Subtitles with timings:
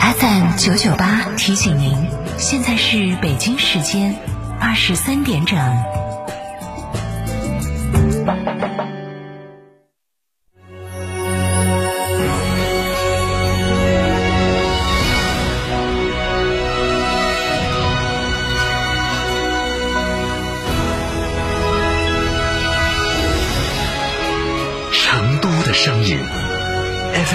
[0.00, 1.94] FM 九九八提醒您，
[2.38, 4.14] 现在是北京时间
[4.60, 6.05] 二十三点整。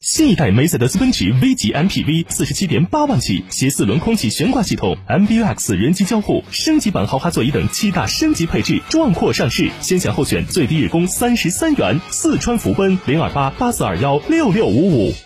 [0.00, 11.98] 新一代梅赛德斯奔驰 V 级 MPV 四十七点八万起，携四轮空气悬挂系统、MBUX 人机交互、升级版豪华座椅等七大升级配置，壮阔上市，先享后选最低日供三十三元。
[12.10, 15.25] 四川福奔零二八八四二幺六六五五。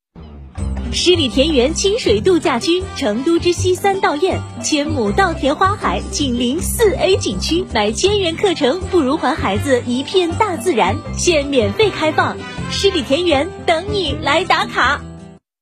[0.93, 7.65] 十里田园清水度假区，成都之西三道堰，千亩稻田花海，紧邻四 A 景区。
[7.73, 10.97] 买千元课程，不如还孩子一片大自然。
[11.15, 12.35] 现免费开放，
[12.69, 15.01] 十里田园等你来打卡。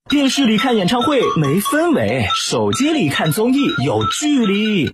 [0.09, 4.87] 电视里看演唱会没氛围，手机里看综艺有距离，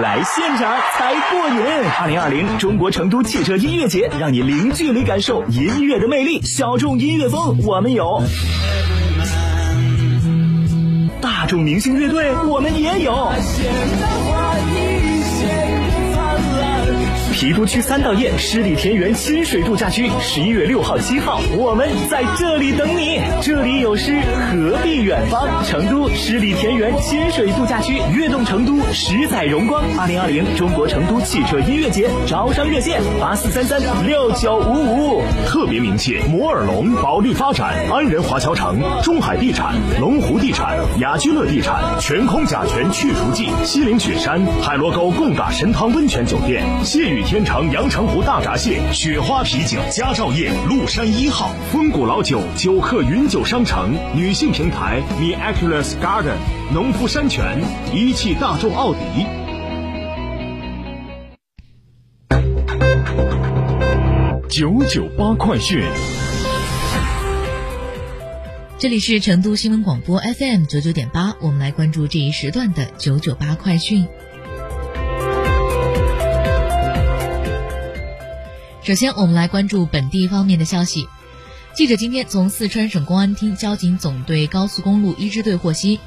[0.00, 1.90] 来现场才过瘾！
[2.00, 6.40] 二零二零中国成都汽车音乐节，让你零距离感受音乐的魅力。
[6.42, 8.22] 小众音乐风我们有，
[11.20, 13.30] 大众明星乐队我们也有。
[17.40, 23.18] 郫都区三道堰十里田园亲水度假区，十一月六号、七号，我们在这里等你。
[23.40, 24.20] 这里有诗，
[24.52, 25.64] 何必远方？
[25.64, 29.82] 成都十里田园亲水度假区，跃动成都，十载荣光。
[29.98, 35.22] 二零二零中国成都汽车音乐节招商热线：八四三三六九五五。
[35.46, 56.34] 特别鸣谢摩尔龙、保利发展、安仁华侨城、中海地产、龙湖地产、雅居乐地产、全空甲醛去除剂、西岭雪山、海螺沟贡嘎神汤温泉酒店、谢雨天成阳澄湖大闸蟹、雪花啤酒、佳兆业麓山一号、风谷老酒、酒客云酒商城、女性平台 Miraculous Garden、
[56.74, 57.62] 农夫山泉、
[57.94, 58.98] 一汽大众奥迪。
[64.48, 65.84] 九九八快讯。
[68.76, 74.08] 这里是成都新闻广播 FM 九九点八，我们来关注这一时段的九九八快讯。
[78.90, 81.06] 首先，我们来关注本地方面的消息。
[81.76, 86.00] 记者今天从四川省公安厅交警总队高速公路一支队获悉，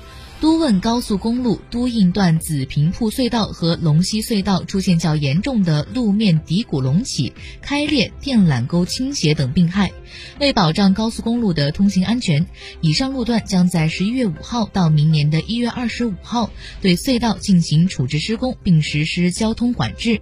[0.44, 7.32] 都汶高速公路都应段紫坪铺隧道和龙溪隧道出现较严重的路面底谷隆起、
[7.62, 9.94] 开裂、电缆沟倾斜等病害。
[10.42, 12.46] 为保障高速公路的通行安全，
[12.82, 20.20] 以上路段将在十一月五号到明年的一月二十五号对隧道进行处置施工，并实施交通管制。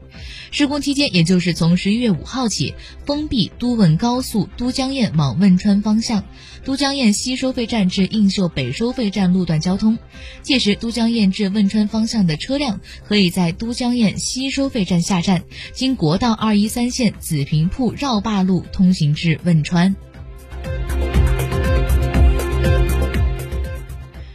[0.52, 2.76] 施工期间，也就是从十一月五号起，
[3.08, 6.24] 封闭都汶高速都江堰往汶川方向、
[6.64, 9.98] 都江堰西收费站至映秀北收费站路段交通。
[10.42, 19.96] 届时，都江堰至汶川方向的车辆可以在都江堰西收费站下站，经国道二一三线紫坪铺绕坝路通行至汶川。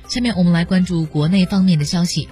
[0.08, 2.28] 下面我们来关注国内方面的消息。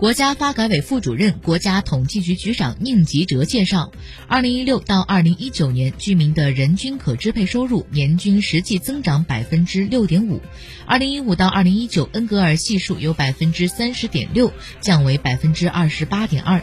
[0.00, 3.92] 国家发改委副主任、国家统计局局长宁吉喆介绍，
[4.26, 10.40] 二零一六到二零一九年居民的人均可支配收入年均实际增长百分之六点五，
[10.86, 16.62] 二零一五到二零一九恩格尔系数由百分之三十点六降为百分之二十八点二，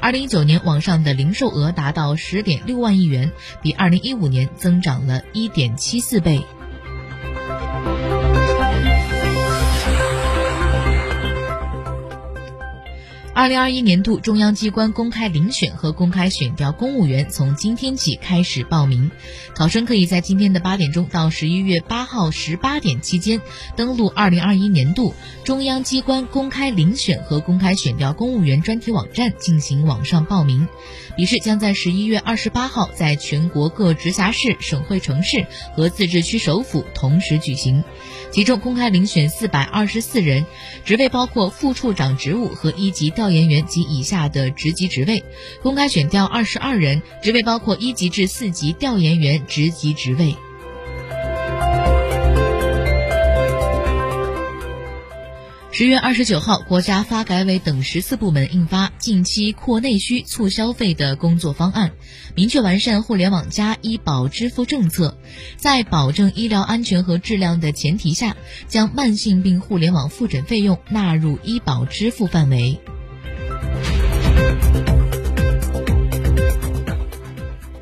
[0.00, 3.32] 二零一九年网上的零售额达到十点六万亿元，
[3.62, 6.40] 比二零一五年增长了一点七四倍。
[13.38, 19.12] 二零二一年度中央机关公开遴选和公开选调公务员从今天起开始报名，
[19.54, 23.40] 考生可以在今天的八点钟到十一月八号十八点期间
[23.76, 25.14] 登录二零二一年度
[25.44, 30.66] 中央机关公开遴选和公开选调公务员专题网站进行网上报名。
[31.16, 35.46] 笔试将在十一月二十八号在全国各直辖市、省会城市
[35.76, 37.84] 和自治区首府同时举行。
[38.30, 40.46] 其中公开遴选四百二十四人，
[40.84, 45.22] 职位包括副处长职务和一级调研员及以下的职级职位；
[45.62, 50.36] 公开选调二十二人，职位包括一级至四级调研员职级职位。
[55.78, 61.92] 十月二十九号，国家发改委等十四部门印发近期扩内需促消费的工作方案，
[62.34, 65.16] 明确完善“互联网加”医保支付政策，
[65.56, 68.36] 在保证医疗安全和质量的前提下，
[68.66, 72.80] 将慢性病互联网复诊费用纳入医保支付范围。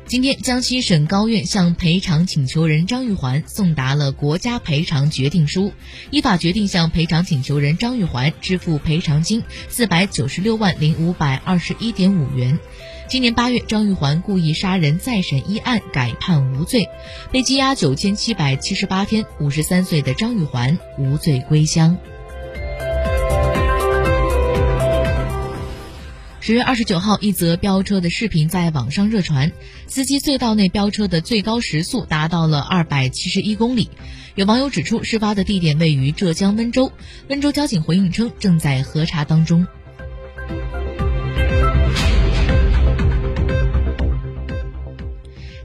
[0.07, 5.73] 今天，江西省高院向赔偿请求人张玉环送达了国家赔偿决定书，
[6.11, 12.57] 依法决定向赔偿请求人张玉环支付赔偿金四百九十六万零五百二十一点五元。
[13.09, 16.87] 今年八月，张玉环故意杀人再审一案改判无罪，
[17.33, 19.25] 被羁押九千七百七十八天。
[19.41, 21.97] 五十三岁的张玉环无罪归乡。
[26.47, 29.51] 十月二十九号，一则飙车的视频在网上热传，
[29.87, 33.89] 司机隧道内飙车的最高时速达到了二百七十一公里。
[34.35, 36.93] 有网友指出，事发的地点位于浙江温州。
[37.27, 39.67] 温州交警回应称，正在核查当中。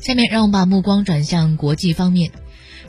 [0.00, 2.32] 下面让我们把目光转向国际方面。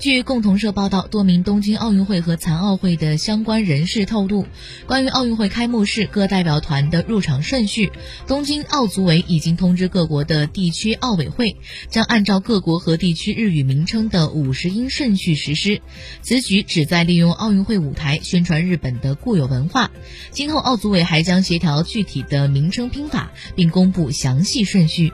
[0.03, 4.45] 据共同社报道，多名东京奥运会和残奥会的相关人士透露，
[4.85, 7.89] 关于奥运会开幕式各代表团的入场顺序，
[8.27, 11.55] 东京奥组委已经通知各国的地区奥委会，
[11.89, 15.81] 将按照各国和地区日语名称的五十音顺序实施。
[16.21, 19.89] 此举旨在利用奥运会舞台宣传日本的固有文化。
[20.31, 25.13] 今后奥组委还将协调具体的名称拼法，并公布详细顺序。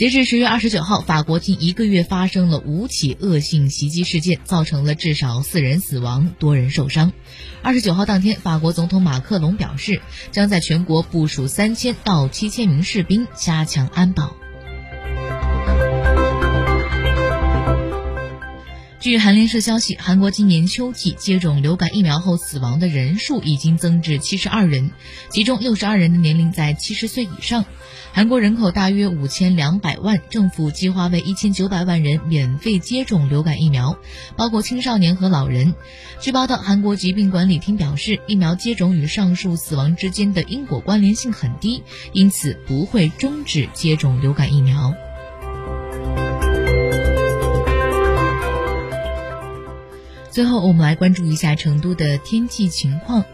[0.00, 7.12] 截至十月二十九号，法国近一个月发生了五起恶性袭击事件，造成了至少四人死亡，多人受伤。
[7.62, 10.00] 二十九号当天，法国总统马克龙表示，
[10.30, 14.39] 将在全国部署三千到七千名士兵，加强安保。
[19.00, 24.90] 据韩联社消息，韩国今年秋季接种流感疫苗后死亡的人数已经增至七十二人，
[25.30, 27.64] 其中六十二人的年龄在七十岁以上。
[28.12, 33.96] 韩国人口大约五千两百万，政府计划为一千九百万人免费接种流感疫苗，
[34.36, 35.74] 包括青少年和老人。
[36.20, 41.82] 据报道，韩国疾病管理厅表示，疫苗接种与上述死亡之间的因果关联性很低，
[42.12, 44.92] 因此不会终止接种流感疫苗。
[50.30, 53.24] 最后，我们来关注一下成都的天气情况。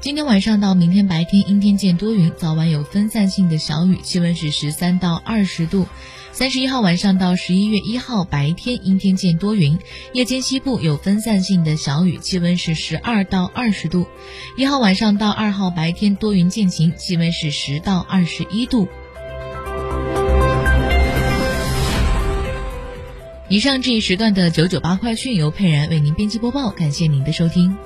[0.00, 5.88] 今天晚上到明天白天，阴天见多云，早晚有分散性的小雨，气温是十三到二十度。
[6.30, 9.78] 三十一号晚上到十一月一号白天，阴天见多云，
[10.12, 14.06] 夜间西部有分散性的小雨，气温是十二到二十度。
[14.56, 18.86] 一号晚上到二号白天多云见晴，气温是十到二十一度。
[23.48, 27.76] 以上这一时段的九九八快讯由佩然为您编辑播报，感谢您的收听。